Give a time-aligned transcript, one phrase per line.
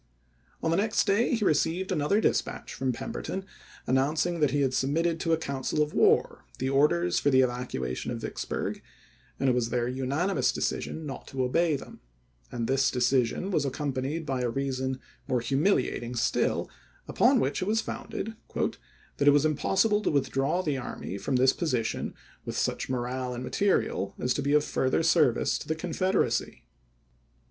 [0.63, 0.71] May i8,i863.
[0.71, 3.45] On the next day he received another dispatch from Pemberton
[3.85, 7.41] announcing that he had sub mitted to a council of war the orders for the
[7.41, 8.81] evacuation of Vicksburg,
[9.39, 11.99] and it was their unani mous decision not to obey them;
[12.51, 16.67] and this decision was accompanied by a reason more humiliating still,
[17.07, 21.35] upon which it was founded," that it was im possible to withdraw the army from
[21.35, 25.75] this position with such morale and material as to be of further service to the
[25.75, 26.63] Confederacy."